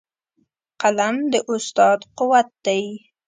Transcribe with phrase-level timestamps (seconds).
[0.81, 2.83] قلم د استاد قوت دی.